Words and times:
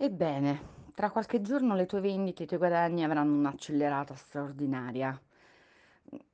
Ebbene, 0.00 0.60
tra 0.94 1.10
qualche 1.10 1.40
giorno 1.40 1.74
le 1.74 1.84
tue 1.84 2.00
vendite 2.00 2.42
e 2.42 2.44
i 2.44 2.46
tuoi 2.46 2.60
guadagni 2.60 3.02
avranno 3.02 3.34
un'accelerata 3.34 4.14
straordinaria. 4.14 5.20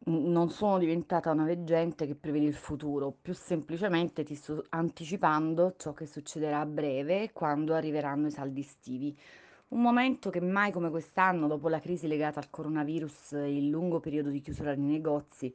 Non 0.04 0.50
sono 0.50 0.76
diventata 0.76 1.30
una 1.30 1.46
veggente 1.46 2.06
che 2.06 2.14
prevede 2.14 2.44
il 2.44 2.54
futuro, 2.54 3.10
più 3.10 3.32
semplicemente 3.32 4.22
ti 4.22 4.34
sto 4.34 4.66
anticipando 4.68 5.76
ciò 5.78 5.94
che 5.94 6.04
succederà 6.04 6.60
a 6.60 6.66
breve 6.66 7.32
quando 7.32 7.72
arriveranno 7.72 8.26
i 8.26 8.32
saldi 8.32 8.60
estivi. 8.60 9.18
Un 9.68 9.80
momento 9.80 10.28
che 10.28 10.42
mai 10.42 10.70
come 10.70 10.90
quest'anno, 10.90 11.46
dopo 11.46 11.70
la 11.70 11.80
crisi 11.80 12.06
legata 12.06 12.40
al 12.40 12.50
coronavirus 12.50 13.32
e 13.32 13.56
il 13.56 13.70
lungo 13.70 13.98
periodo 13.98 14.28
di 14.28 14.42
chiusura 14.42 14.74
dei 14.74 14.84
negozi, 14.84 15.54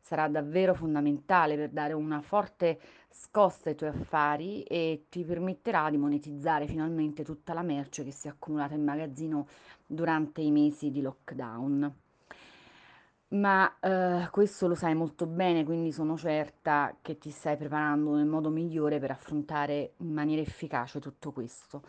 sarà 0.00 0.28
davvero 0.28 0.74
fondamentale 0.74 1.56
per 1.56 1.70
dare 1.70 1.92
una 1.92 2.20
forte 2.20 2.78
scossa 3.10 3.68
ai 3.68 3.74
tuoi 3.74 3.90
affari 3.90 4.62
e 4.62 5.06
ti 5.08 5.24
permetterà 5.24 5.90
di 5.90 5.96
monetizzare 5.96 6.66
finalmente 6.66 7.24
tutta 7.24 7.52
la 7.54 7.62
merce 7.62 8.04
che 8.04 8.10
si 8.10 8.26
è 8.26 8.30
accumulata 8.30 8.74
in 8.74 8.84
magazzino 8.84 9.48
durante 9.86 10.40
i 10.40 10.50
mesi 10.50 10.90
di 10.90 11.00
lockdown. 11.00 11.94
Ma 13.30 13.78
eh, 13.80 14.28
questo 14.30 14.68
lo 14.68 14.74
sai 14.74 14.94
molto 14.94 15.26
bene, 15.26 15.64
quindi 15.64 15.92
sono 15.92 16.16
certa 16.16 16.96
che 17.02 17.18
ti 17.18 17.30
stai 17.30 17.58
preparando 17.58 18.14
nel 18.14 18.26
modo 18.26 18.48
migliore 18.48 18.98
per 18.98 19.10
affrontare 19.10 19.92
in 19.98 20.12
maniera 20.12 20.40
efficace 20.40 20.98
tutto 20.98 21.30
questo. 21.32 21.82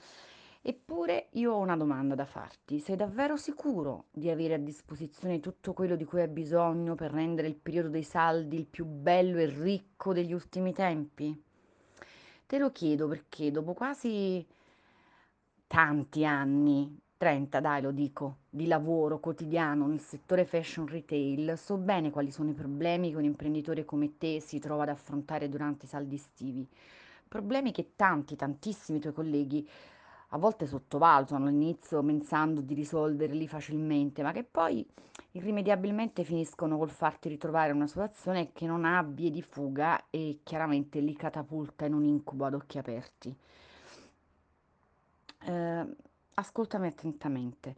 Eppure 0.61 1.29
io 1.31 1.53
ho 1.53 1.59
una 1.59 1.77
domanda 1.77 2.15
da 2.15 2.25
farti. 2.25 2.79
Sei 2.79 2.97
davvero 2.97 3.37
sicuro 3.37 4.05
di 4.11 4.29
avere 4.29 4.55
a 4.55 4.59
disposizione 4.59 5.39
tutto 5.39 5.71
quello 5.71 5.95
di 5.95 6.03
cui 6.03 6.21
hai 6.21 6.27
bisogno 6.27 6.95
per 6.95 7.11
rendere 7.11 7.47
il 7.47 7.55
periodo 7.55 7.87
dei 7.87 8.03
saldi 8.03 8.57
il 8.57 8.65
più 8.65 8.85
bello 8.85 9.37
e 9.39 9.45
ricco 9.45 10.11
degli 10.11 10.33
ultimi 10.33 10.73
tempi? 10.73 11.43
Te 12.45 12.57
lo 12.57 12.71
chiedo 12.71 13.07
perché 13.07 13.51
dopo 13.51 13.73
quasi 13.73 14.45
tanti 15.65 16.25
anni, 16.25 16.99
30 17.15 17.59
dai 17.61 17.81
lo 17.81 17.91
dico, 17.91 18.39
di 18.49 18.67
lavoro 18.67 19.19
quotidiano 19.19 19.87
nel 19.87 20.01
settore 20.01 20.45
fashion 20.45 20.87
retail, 20.87 21.57
so 21.57 21.77
bene 21.77 22.09
quali 22.09 22.31
sono 22.31 22.49
i 22.49 22.53
problemi 22.53 23.11
che 23.11 23.17
un 23.17 23.23
imprenditore 23.23 23.85
come 23.85 24.17
te 24.17 24.41
si 24.41 24.59
trova 24.59 24.83
ad 24.83 24.89
affrontare 24.89 25.47
durante 25.47 25.85
i 25.85 25.89
saldi 25.89 26.15
estivi. 26.15 26.67
Problemi 27.27 27.71
che 27.71 27.91
tanti, 27.95 28.35
tantissimi 28.35 28.99
tuoi 28.99 29.13
colleghi 29.13 29.69
a 30.29 30.37
volte 30.37 30.67
sottovalutano 30.67 31.47
all'inizio 31.47 32.03
pensando 32.03 32.61
di 32.61 32.73
risolverli 32.73 33.47
facilmente, 33.47 34.21
ma 34.21 34.31
che 34.31 34.43
poi 34.43 34.85
irrimediabilmente 35.31 36.23
finiscono 36.23 36.77
col 36.77 36.89
farti 36.89 37.29
ritrovare 37.29 37.71
una 37.71 37.87
situazione 37.87 38.51
che 38.51 38.65
non 38.65 38.85
ha 38.85 39.01
vie 39.03 39.31
di 39.31 39.41
fuga 39.41 40.05
e 40.09 40.39
chiaramente 40.43 40.99
li 40.99 41.15
catapulta 41.15 41.85
in 41.85 41.93
un 41.93 42.05
incubo 42.05 42.45
ad 42.45 42.53
occhi 42.53 42.77
aperti. 42.77 43.35
Eh, 45.41 45.85
ascoltami 46.35 46.87
attentamente. 46.87 47.75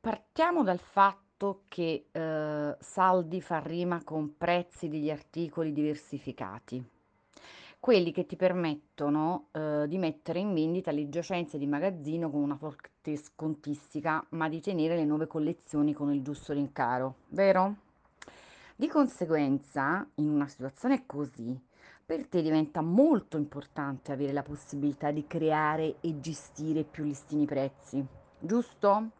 Partiamo 0.00 0.62
dal 0.62 0.78
fatto 0.78 1.62
che 1.68 2.06
eh, 2.10 2.76
saldi 2.78 3.40
fa 3.40 3.58
rima 3.58 4.02
con 4.04 4.36
prezzi 4.36 4.88
degli 4.88 5.10
articoli 5.10 5.72
diversificati, 5.72 6.82
quelli 7.86 8.10
che 8.10 8.26
ti 8.26 8.34
permettono 8.34 9.46
eh, 9.52 9.84
di 9.86 9.96
mettere 9.96 10.40
in 10.40 10.52
vendita 10.52 10.90
le 10.90 11.08
giacenze 11.08 11.56
di 11.56 11.68
magazzino 11.68 12.28
con 12.32 12.42
una 12.42 12.56
forte 12.56 13.16
scontistica, 13.16 14.26
ma 14.30 14.48
di 14.48 14.60
tenere 14.60 14.96
le 14.96 15.04
nuove 15.04 15.28
collezioni 15.28 15.92
con 15.92 16.12
il 16.12 16.20
giusto 16.20 16.52
rincaro, 16.52 17.18
vero? 17.28 17.76
Di 18.74 18.88
conseguenza, 18.88 20.04
in 20.16 20.30
una 20.30 20.48
situazione 20.48 21.06
così, 21.06 21.56
per 22.04 22.26
te 22.26 22.42
diventa 22.42 22.80
molto 22.80 23.36
importante 23.36 24.10
avere 24.10 24.32
la 24.32 24.42
possibilità 24.42 25.12
di 25.12 25.24
creare 25.28 25.98
e 26.00 26.18
gestire 26.18 26.82
più 26.82 27.04
listini 27.04 27.46
prezzi, 27.46 28.04
giusto? 28.40 29.10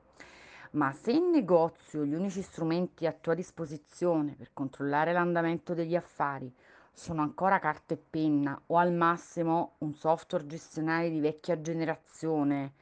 Ma 0.73 0.93
se 0.93 1.13
in 1.13 1.31
negozio 1.31 2.05
gli 2.05 2.15
unici 2.15 2.43
strumenti 2.43 3.07
a 3.07 3.13
tua 3.13 3.35
disposizione 3.35 4.35
per 4.35 4.51
controllare 4.53 5.13
l'andamento 5.13 5.73
degli 5.73 5.95
affari 5.95 6.53
sono 6.99 7.21
ancora 7.21 7.59
carta 7.59 7.93
e 7.93 7.99
penna 7.99 8.59
o 8.69 8.79
al 8.79 8.91
massimo 8.91 9.75
un 9.81 9.93
software 9.93 10.47
gestionale 10.47 11.11
di 11.11 11.21
vecchia 11.21 11.61
generazione, 11.61 12.73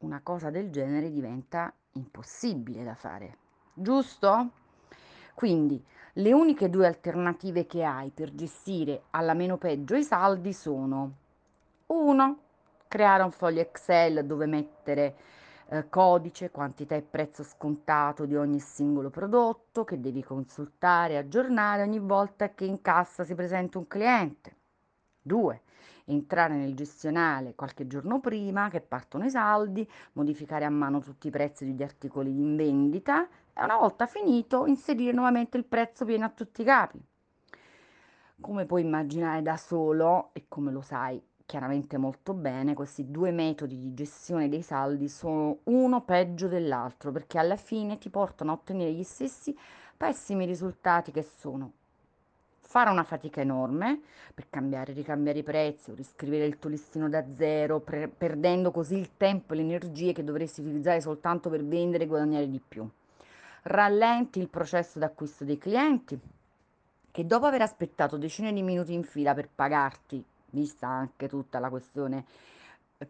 una 0.00 0.20
cosa 0.22 0.50
del 0.50 0.70
genere 0.70 1.10
diventa 1.10 1.72
impossibile 1.92 2.84
da 2.84 2.94
fare, 2.94 3.38
giusto? 3.72 4.50
Quindi 5.32 5.82
le 6.14 6.32
uniche 6.34 6.68
due 6.68 6.86
alternative 6.86 7.64
che 7.64 7.82
hai 7.82 8.10
per 8.10 8.34
gestire 8.34 9.04
alla 9.12 9.32
meno 9.32 9.56
peggio 9.56 9.96
i 9.96 10.04
saldi 10.04 10.52
sono 10.52 11.12
1. 11.86 12.38
Creare 12.88 13.22
un 13.22 13.30
foglio 13.32 13.62
Excel 13.62 14.26
dove 14.26 14.44
mettere 14.44 15.16
eh, 15.70 15.88
codice, 15.88 16.50
quantità 16.50 16.96
e 16.96 17.02
prezzo 17.02 17.44
scontato 17.44 18.26
di 18.26 18.34
ogni 18.34 18.58
singolo 18.58 19.08
prodotto 19.08 19.84
che 19.84 20.00
devi 20.00 20.22
consultare 20.22 21.14
e 21.14 21.16
aggiornare 21.18 21.82
ogni 21.82 22.00
volta 22.00 22.52
che 22.54 22.64
in 22.64 22.80
cassa 22.82 23.22
si 23.24 23.34
presenta 23.36 23.78
un 23.78 23.86
cliente. 23.86 24.56
2. 25.22 25.62
Entrare 26.06 26.54
nel 26.54 26.74
gestionale 26.74 27.54
qualche 27.54 27.86
giorno 27.86 28.18
prima 28.18 28.68
che 28.68 28.80
partono 28.80 29.24
i 29.26 29.30
saldi, 29.30 29.88
modificare 30.14 30.64
a 30.64 30.70
mano 30.70 30.98
tutti 31.00 31.28
i 31.28 31.30
prezzi 31.30 31.64
degli 31.64 31.84
articoli 31.84 32.30
in 32.30 32.56
vendita 32.56 33.28
e 33.52 33.62
una 33.62 33.76
volta 33.76 34.06
finito 34.06 34.66
inserire 34.66 35.12
nuovamente 35.12 35.56
il 35.56 35.64
prezzo 35.64 36.04
pieno 36.04 36.24
a 36.24 36.30
tutti 36.30 36.62
i 36.62 36.64
capi. 36.64 37.00
Come 38.40 38.66
puoi 38.66 38.82
immaginare 38.82 39.42
da 39.42 39.56
solo, 39.56 40.30
e 40.32 40.46
come 40.48 40.72
lo 40.72 40.80
sai 40.80 41.22
chiaramente 41.50 41.98
molto 41.98 42.32
bene, 42.32 42.74
questi 42.74 43.10
due 43.10 43.32
metodi 43.32 43.76
di 43.76 43.92
gestione 43.92 44.48
dei 44.48 44.62
saldi 44.62 45.08
sono 45.08 45.58
uno 45.64 46.00
peggio 46.02 46.46
dell'altro 46.46 47.10
perché 47.10 47.38
alla 47.38 47.56
fine 47.56 47.98
ti 47.98 48.08
portano 48.08 48.52
a 48.52 48.54
ottenere 48.54 48.92
gli 48.92 49.02
stessi 49.02 49.58
pessimi 49.96 50.46
risultati 50.46 51.10
che 51.10 51.24
sono 51.24 51.72
fare 52.60 52.88
una 52.88 53.02
fatica 53.02 53.40
enorme 53.40 54.00
per 54.32 54.46
cambiare, 54.48 54.92
ricambiare 54.92 55.40
i 55.40 55.42
prezzi 55.42 55.90
o 55.90 55.94
riscrivere 55.96 56.46
il 56.46 56.60
tuo 56.60 56.70
listino 56.70 57.08
da 57.08 57.24
zero, 57.34 57.80
pre- 57.80 58.06
perdendo 58.06 58.70
così 58.70 58.96
il 58.96 59.16
tempo 59.16 59.52
e 59.52 59.56
le 59.56 59.62
energie 59.62 60.12
che 60.12 60.22
dovresti 60.22 60.60
utilizzare 60.60 61.00
soltanto 61.00 61.50
per 61.50 61.64
vendere 61.64 62.04
e 62.04 62.06
guadagnare 62.06 62.48
di 62.48 62.62
più. 62.66 62.88
Rallenti 63.62 64.38
il 64.38 64.48
processo 64.48 65.00
d'acquisto 65.00 65.42
dei 65.42 65.58
clienti 65.58 66.16
che 67.10 67.26
dopo 67.26 67.46
aver 67.46 67.62
aspettato 67.62 68.16
decine 68.16 68.52
di 68.52 68.62
minuti 68.62 68.92
in 68.92 69.02
fila 69.02 69.34
per 69.34 69.48
pagarti, 69.52 70.24
vista 70.52 70.86
anche 70.88 71.28
tutta 71.28 71.58
la 71.58 71.68
questione 71.68 72.24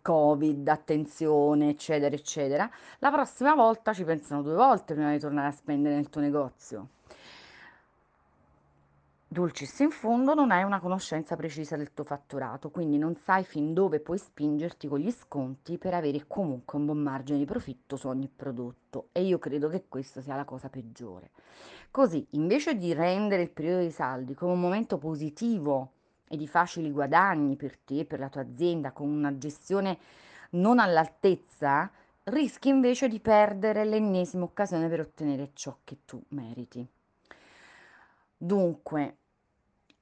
Covid, 0.03 0.69
attenzione, 0.69 1.71
eccetera, 1.71 2.15
eccetera, 2.15 2.71
la 3.01 3.11
prossima 3.11 3.55
volta 3.55 3.93
ci 3.93 4.05
pensano 4.05 4.43
due 4.43 4.55
volte 4.55 4.95
prima 4.95 5.11
di 5.11 5.19
tornare 5.19 5.49
a 5.49 5.53
spendere 5.53 5.97
nel 5.97 6.09
tuo 6.09 6.21
negozio. 6.21 6.89
Dulcis 9.33 9.79
in 9.79 9.91
fondo 9.91 10.34
non 10.34 10.50
hai 10.50 10.65
una 10.65 10.81
conoscenza 10.81 11.37
precisa 11.37 11.77
del 11.77 11.93
tuo 11.95 12.03
fatturato, 12.03 12.71
quindi 12.71 12.99
non 12.99 13.15
sai 13.15 13.45
fin 13.45 13.73
dove 13.73 14.00
puoi 14.00 14.19
spingerti 14.19 14.89
con 14.89 14.99
gli 14.99 15.11
sconti 15.12 15.79
per 15.79 15.95
avere 15.95 16.25
comunque 16.27 16.79
un 16.79 16.87
buon 16.87 16.99
margine 16.99 17.39
di 17.39 17.45
profitto 17.45 17.95
su 17.95 18.09
ogni 18.09 18.29
prodotto 18.29 19.09
e 19.12 19.23
io 19.23 19.39
credo 19.39 19.69
che 19.69 19.84
questa 19.89 20.21
sia 20.21 20.34
la 20.34 20.45
cosa 20.45 20.69
peggiore. 20.69 21.31
Così, 21.93 22.27
invece 22.31 22.77
di 22.77 22.93
rendere 22.93 23.43
il 23.43 23.50
periodo 23.50 23.79
dei 23.79 23.93
saldi 23.93 24.34
come 24.34 24.53
un 24.53 24.61
momento 24.61 24.99
positivo 24.99 25.93
e 26.33 26.37
di 26.37 26.47
facili 26.47 26.93
guadagni 26.93 27.57
per 27.57 27.77
te 27.77 28.05
per 28.05 28.21
la 28.21 28.29
tua 28.29 28.43
azienda, 28.43 28.93
con 28.93 29.09
una 29.09 29.37
gestione 29.37 29.99
non 30.51 30.79
all'altezza, 30.79 31.91
rischi 32.25 32.69
invece 32.69 33.09
di 33.09 33.19
perdere 33.19 33.85
l'ennesima 33.85 34.45
occasione 34.45 34.89
per 34.89 35.01
ottenere 35.01 35.51
ciò 35.55 35.79
che 35.83 35.99
tu 36.05 36.23
meriti. 36.29 36.87
Dunque, 38.37 39.17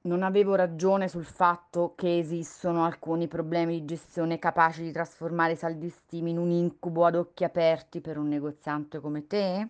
non 0.01 0.21
avevo 0.21 0.53
ragione 0.53 1.07
sul 1.07 1.25
fatto 1.25 1.93
che 1.95 2.19
esistono 2.19 2.85
alcuni 2.85 3.27
problemi 3.27 3.79
di 3.79 3.85
gestione 3.85 4.37
capaci 4.37 4.83
di 4.83 4.91
trasformare 4.91 5.53
i 5.53 5.57
saldi 5.57 5.89
stimi 5.89 6.29
in 6.29 6.37
un 6.37 6.51
incubo 6.51 7.05
ad 7.05 7.15
occhi 7.15 7.43
aperti 7.43 8.01
per 8.01 8.19
un 8.19 8.27
negoziante 8.27 8.99
come 8.99 9.25
te? 9.25 9.67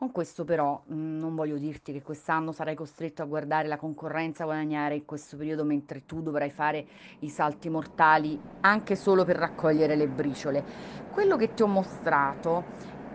Con 0.00 0.12
questo 0.12 0.46
però 0.46 0.82
mm, 0.90 1.18
non 1.18 1.34
voglio 1.34 1.58
dirti 1.58 1.92
che 1.92 2.00
quest'anno 2.00 2.52
sarai 2.52 2.74
costretto 2.74 3.20
a 3.20 3.26
guardare 3.26 3.68
la 3.68 3.76
concorrenza 3.76 4.44
guadagnare 4.44 4.94
in 4.94 5.04
questo 5.04 5.36
periodo 5.36 5.62
mentre 5.62 6.06
tu 6.06 6.22
dovrai 6.22 6.48
fare 6.50 6.86
i 7.18 7.28
salti 7.28 7.68
mortali 7.68 8.42
anche 8.60 8.96
solo 8.96 9.24
per 9.24 9.36
raccogliere 9.36 9.96
le 9.96 10.08
briciole. 10.08 10.66
Quello 11.10 11.36
che 11.36 11.52
ti 11.52 11.60
ho 11.60 11.66
mostrato 11.66 12.70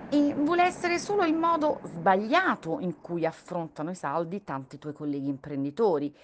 e 0.10 0.36
vuole 0.38 0.62
essere 0.64 1.00
solo 1.00 1.24
il 1.24 1.34
modo 1.34 1.82
sbagliato 1.86 2.78
in 2.80 3.02
cui 3.02 3.26
affrontano 3.26 3.90
i 3.90 3.96
saldi 3.96 4.44
tanti 4.44 4.78
tuoi 4.78 4.94
colleghi 4.94 5.28
imprenditori 5.28 6.16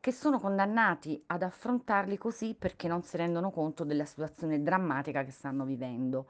che 0.00 0.12
sono 0.12 0.38
condannati 0.38 1.22
ad 1.28 1.42
affrontarli 1.42 2.18
così 2.18 2.54
perché 2.58 2.88
non 2.88 3.02
si 3.02 3.16
rendono 3.16 3.50
conto 3.50 3.84
della 3.84 4.04
situazione 4.04 4.62
drammatica 4.62 5.24
che 5.24 5.30
stanno 5.30 5.64
vivendo. 5.64 6.26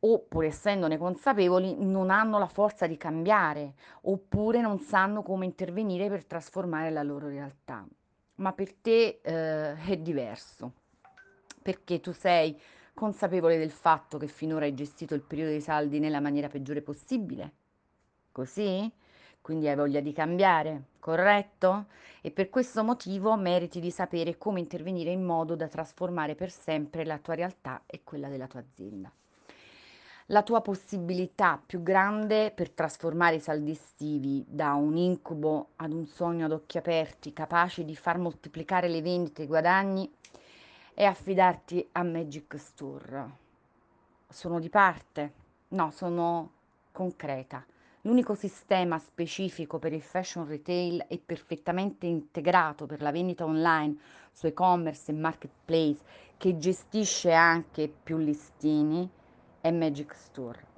O 0.00 0.20
pur 0.20 0.44
essendone 0.44 0.96
consapevoli, 0.96 1.74
non 1.78 2.10
hanno 2.10 2.38
la 2.38 2.46
forza 2.46 2.86
di 2.86 2.96
cambiare, 2.96 3.74
oppure 4.02 4.60
non 4.60 4.78
sanno 4.78 5.22
come 5.22 5.44
intervenire 5.44 6.08
per 6.08 6.24
trasformare 6.24 6.90
la 6.90 7.02
loro 7.02 7.28
realtà. 7.28 7.86
Ma 8.36 8.52
per 8.52 8.74
te, 8.74 9.20
eh, 9.22 9.74
è 9.74 9.96
diverso 9.96 10.72
perché 11.68 12.00
tu 12.00 12.12
sei 12.12 12.58
consapevole 12.94 13.58
del 13.58 13.70
fatto 13.70 14.16
che 14.16 14.26
finora 14.26 14.64
hai 14.64 14.72
gestito 14.72 15.14
il 15.14 15.20
periodo 15.20 15.50
dei 15.50 15.60
saldi 15.60 15.98
nella 15.98 16.18
maniera 16.18 16.48
peggiore 16.48 16.80
possibile. 16.80 17.52
Così? 18.32 18.90
Quindi 19.42 19.68
hai 19.68 19.76
voglia 19.76 20.00
di 20.00 20.12
cambiare, 20.14 20.84
corretto? 20.98 21.88
E 22.22 22.30
per 22.30 22.48
questo 22.48 22.82
motivo 22.82 23.36
meriti 23.36 23.80
di 23.80 23.90
sapere 23.90 24.38
come 24.38 24.60
intervenire 24.60 25.10
in 25.10 25.22
modo 25.22 25.56
da 25.56 25.68
trasformare 25.68 26.34
per 26.34 26.50
sempre 26.50 27.04
la 27.04 27.18
tua 27.18 27.34
realtà 27.34 27.82
e 27.84 28.00
quella 28.02 28.28
della 28.28 28.46
tua 28.46 28.60
azienda. 28.60 29.12
La 30.30 30.42
tua 30.42 30.60
possibilità 30.60 31.58
più 31.64 31.82
grande 31.82 32.52
per 32.54 32.68
trasformare 32.68 33.36
i 33.36 33.40
saldi 33.40 33.70
estivi 33.70 34.44
da 34.46 34.74
un 34.74 34.94
incubo 34.98 35.68
ad 35.76 35.90
un 35.90 36.04
sogno 36.04 36.44
ad 36.44 36.52
occhi 36.52 36.76
aperti, 36.76 37.32
capaci 37.32 37.82
di 37.82 37.96
far 37.96 38.18
moltiplicare 38.18 38.88
le 38.88 39.00
vendite 39.00 39.40
e 39.40 39.44
i 39.46 39.48
guadagni, 39.48 40.12
è 40.92 41.04
affidarti 41.04 41.88
a 41.92 42.02
Magic 42.02 42.58
Store. 42.58 43.30
Sono 44.28 44.60
di 44.60 44.68
parte? 44.68 45.32
No, 45.68 45.90
sono 45.92 46.50
concreta. 46.92 47.64
L'unico 48.02 48.34
sistema 48.34 48.98
specifico 48.98 49.78
per 49.78 49.94
il 49.94 50.02
fashion 50.02 50.46
retail 50.46 51.06
e 51.08 51.18
perfettamente 51.24 52.04
integrato 52.04 52.84
per 52.84 53.00
la 53.00 53.12
vendita 53.12 53.46
online 53.46 53.96
su 54.30 54.46
e-commerce 54.46 55.10
e 55.10 55.14
marketplace 55.14 56.00
che 56.36 56.58
gestisce 56.58 57.32
anche 57.32 57.88
più 57.88 58.18
listini 58.18 59.16
è 59.60 59.70
Magic 59.70 60.14
Store. 60.14 60.76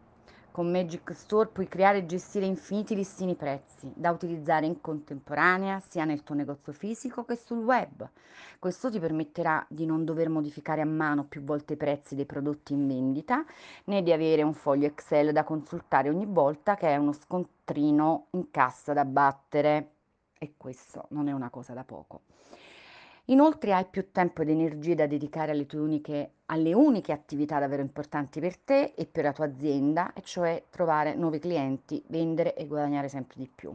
Con 0.51 0.71
Magic 0.71 1.13
Store 1.15 1.49
puoi 1.49 1.69
creare 1.69 1.99
e 1.99 2.07
gestire 2.07 2.45
infiniti 2.45 2.97
listini 2.97 3.37
prezzi 3.37 3.93
da 3.95 4.11
utilizzare 4.11 4.67
in 4.67 4.81
contemporanea 4.81 5.81
sia 5.81 6.05
nel 6.05 6.25
tuo 6.25 6.35
negozio 6.35 6.73
fisico 6.73 7.25
che 7.25 7.37
sul 7.37 7.59
web. 7.59 8.09
Questo 8.59 8.91
ti 8.91 8.99
permetterà 8.99 9.65
di 9.69 9.87
non 9.87 10.05
dover 10.05 10.29
modificare 10.29 10.81
a 10.81 10.87
mano 10.87 11.25
più 11.25 11.43
volte 11.43 11.75
i 11.75 11.77
prezzi 11.77 12.17
dei 12.17 12.27
prodotti 12.27 12.73
in 12.73 12.87
vendita, 12.89 13.45
né 13.85 14.03
di 14.03 14.13
avere 14.13 14.43
un 14.43 14.53
foglio 14.53 14.87
Excel 14.87 15.33
da 15.33 15.45
consultare 15.45 16.09
ogni 16.09 16.27
volta 16.27 16.75
che 16.75 16.89
è 16.89 16.97
uno 16.97 17.13
scontrino 17.13 18.27
in 18.31 18.51
cassa 18.51 18.93
da 18.93 19.05
battere. 19.05 19.93
E 20.37 20.55
questo 20.57 21.07
non 21.11 21.29
è 21.29 21.33
una 21.33 21.51
cosa 21.51 21.75
da 21.75 21.85
poco. 21.85 22.23
Inoltre 23.31 23.73
hai 23.73 23.87
più 23.87 24.11
tempo 24.11 24.43
ed 24.43 24.51
energie 24.51 24.95
da 24.95 25.07
dedicare 25.07 25.53
alle 25.53 25.65
tue 25.65 25.79
uniche, 25.79 26.33
alle 26.47 26.75
uniche 26.75 27.13
attività 27.13 27.61
davvero 27.61 27.81
importanti 27.81 28.41
per 28.41 28.59
te 28.59 28.93
e 28.97 29.07
per 29.07 29.23
la 29.25 29.33
tua 29.33 29.45
azienda, 29.47 30.13
e 30.13 30.23
cioè 30.23 30.65
trovare 30.69 31.15
nuovi 31.15 31.39
clienti, 31.39 32.03
vendere 32.09 32.55
e 32.55 32.67
guadagnare 32.67 33.09
sempre 33.09 33.37
di 33.39 33.49
più. 33.49 33.73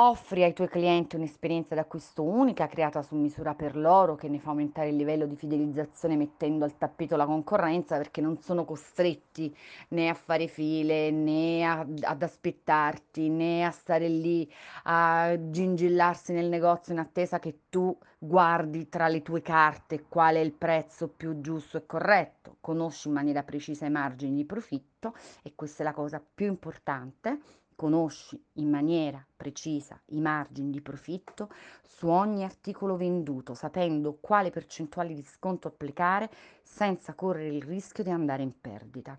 Offri 0.00 0.44
ai 0.44 0.52
tuoi 0.52 0.68
clienti 0.68 1.16
un'esperienza 1.16 1.74
d'acquisto 1.74 2.22
unica 2.22 2.68
creata 2.68 3.02
su 3.02 3.16
misura 3.16 3.56
per 3.56 3.76
loro 3.76 4.14
che 4.14 4.28
ne 4.28 4.38
fa 4.38 4.50
aumentare 4.50 4.90
il 4.90 4.96
livello 4.96 5.26
di 5.26 5.34
fidelizzazione 5.34 6.14
mettendo 6.14 6.64
al 6.64 6.78
tappeto 6.78 7.16
la 7.16 7.26
concorrenza 7.26 7.96
perché 7.96 8.20
non 8.20 8.38
sono 8.40 8.64
costretti 8.64 9.52
né 9.88 10.08
a 10.08 10.14
fare 10.14 10.46
file 10.46 11.10
né 11.10 11.64
a, 11.64 11.84
ad 12.02 12.22
aspettarti 12.22 13.28
né 13.28 13.64
a 13.64 13.72
stare 13.72 14.08
lì 14.08 14.48
a 14.84 15.36
gingillarsi 15.50 16.32
nel 16.32 16.48
negozio 16.48 16.92
in 16.92 17.00
attesa 17.00 17.40
che 17.40 17.62
tu 17.68 17.98
guardi 18.20 18.88
tra 18.88 19.08
le 19.08 19.22
tue 19.22 19.42
carte 19.42 20.04
qual 20.08 20.36
è 20.36 20.40
il 20.40 20.52
prezzo 20.52 21.08
più 21.08 21.40
giusto 21.40 21.76
e 21.76 21.86
corretto, 21.86 22.58
conosci 22.60 23.08
in 23.08 23.14
maniera 23.14 23.42
precisa 23.42 23.86
i 23.86 23.90
margini 23.90 24.36
di 24.36 24.44
profitto 24.44 25.12
e 25.42 25.54
questa 25.56 25.82
è 25.82 25.84
la 25.84 25.92
cosa 25.92 26.22
più 26.34 26.46
importante 26.46 27.40
conosci 27.78 28.42
in 28.54 28.68
maniera 28.68 29.24
precisa 29.36 30.00
i 30.06 30.20
margini 30.20 30.72
di 30.72 30.80
profitto 30.80 31.48
su 31.80 32.08
ogni 32.08 32.42
articolo 32.42 32.96
venduto, 32.96 33.54
sapendo 33.54 34.18
quale 34.20 34.50
percentuale 34.50 35.14
di 35.14 35.22
sconto 35.22 35.68
applicare 35.68 36.28
senza 36.60 37.14
correre 37.14 37.54
il 37.54 37.62
rischio 37.62 38.02
di 38.02 38.10
andare 38.10 38.42
in 38.42 38.60
perdita. 38.60 39.16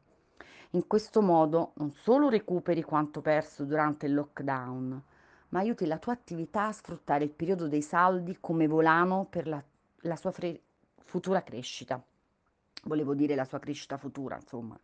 In 0.72 0.88
questo 0.88 1.22
modo 1.22 1.72
non 1.76 1.94
solo 1.94 2.28
recuperi 2.28 2.82
quanto 2.84 3.22
perso 3.22 3.64
durante 3.64 4.08
il 4.08 4.14
lockdown, 4.14 5.04
ma 5.50 5.60
aiuti 5.60 5.86
la 5.86 5.98
tua 5.98 6.12
attività 6.12 6.66
a 6.66 6.74
sfruttare 6.74 7.24
il 7.24 7.32
periodo 7.32 7.70
dei 7.70 7.82
saldi 7.82 8.40
come 8.42 8.68
volano 8.68 9.26
per 9.30 9.48
la, 9.48 9.64
la 10.02 10.18
sua 10.18 10.34
futura 10.98 11.44
crescita. 11.44 12.04
Volevo 12.84 13.16
dire 13.16 13.36
la 13.36 13.46
sua 13.46 13.60
crescita 13.60 13.96
futura, 13.96 14.36
insomma 14.36 14.78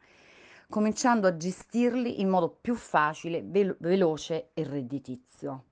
cominciando 0.70 1.28
a 1.28 1.38
gestirli 1.38 2.22
in 2.22 2.30
modo 2.30 2.50
più 2.50 2.76
facile, 2.76 3.42
velo- 3.44 3.76
veloce 3.80 4.50
e 4.54 4.64
redditizio. 4.64 5.64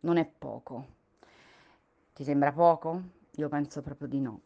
Non 0.00 0.16
è 0.16 0.26
poco. 0.26 0.86
Ti 2.12 2.24
sembra 2.24 2.52
poco? 2.52 3.02
Io 3.36 3.48
penso 3.48 3.80
proprio 3.80 4.08
di 4.08 4.20
no. 4.20 4.40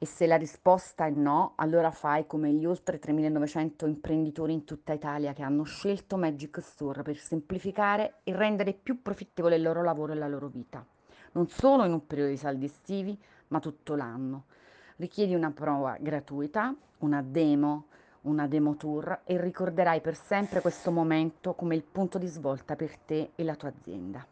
E 0.00 0.06
se 0.06 0.26
la 0.26 0.36
risposta 0.36 1.06
è 1.06 1.10
no, 1.10 1.54
allora 1.56 1.90
fai 1.90 2.26
come 2.26 2.52
gli 2.52 2.64
oltre 2.64 3.00
3.900 3.00 3.88
imprenditori 3.88 4.52
in 4.52 4.64
tutta 4.64 4.92
Italia 4.92 5.32
che 5.32 5.42
hanno 5.42 5.64
scelto 5.64 6.16
Magic 6.16 6.60
Store 6.62 7.02
per 7.02 7.16
semplificare 7.16 8.20
e 8.22 8.32
rendere 8.36 8.74
più 8.74 9.02
profittevole 9.02 9.56
il 9.56 9.62
loro 9.62 9.82
lavoro 9.82 10.12
e 10.12 10.16
la 10.16 10.28
loro 10.28 10.46
vita. 10.46 10.86
Non 11.32 11.48
solo 11.48 11.84
in 11.84 11.92
un 11.92 12.06
periodo 12.06 12.30
di 12.30 12.36
saldi 12.36 12.66
estivi, 12.66 13.18
ma 13.48 13.58
tutto 13.58 13.96
l'anno. 13.96 14.44
Richiedi 14.96 15.34
una 15.34 15.50
prova 15.50 15.96
gratuita, 15.98 16.74
una 16.98 17.22
demo 17.22 17.86
una 18.28 18.46
demo 18.46 18.76
tour 18.76 19.20
e 19.24 19.40
ricorderai 19.40 20.00
per 20.00 20.14
sempre 20.14 20.60
questo 20.60 20.90
momento 20.90 21.54
come 21.54 21.74
il 21.74 21.82
punto 21.82 22.18
di 22.18 22.26
svolta 22.26 22.76
per 22.76 22.96
te 22.98 23.30
e 23.34 23.42
la 23.42 23.56
tua 23.56 23.72
azienda. 23.76 24.24